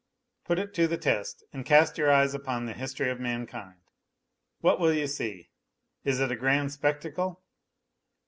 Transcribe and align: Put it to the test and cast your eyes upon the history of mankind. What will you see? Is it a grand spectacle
Put 0.45 0.57
it 0.57 0.73
to 0.73 0.87
the 0.87 0.97
test 0.97 1.43
and 1.53 1.63
cast 1.63 1.99
your 1.99 2.09
eyes 2.09 2.33
upon 2.33 2.65
the 2.65 2.73
history 2.73 3.11
of 3.11 3.19
mankind. 3.19 3.81
What 4.59 4.79
will 4.79 4.95
you 4.95 5.05
see? 5.05 5.49
Is 6.03 6.19
it 6.19 6.31
a 6.31 6.35
grand 6.35 6.71
spectacle 6.71 7.43